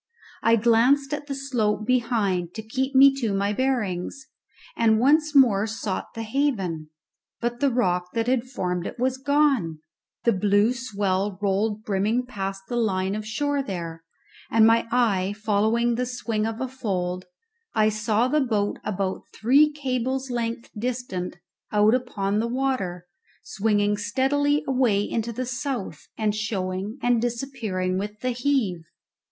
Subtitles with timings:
[0.41, 4.25] I glanced at the slope behind to keep me to my bearings,
[4.75, 6.89] and once more sought the haven;
[7.39, 9.77] but the rock that had formed it was gone,
[10.23, 14.03] the blue swell rolled brimming past the line of shore there,
[14.49, 17.25] and my eye following the swing of a fold,
[17.75, 21.35] I saw the boat about three cables length distant
[21.71, 23.05] out upon the water,
[23.43, 28.85] swinging steadily away into the south, and showing and disappearing with the heave.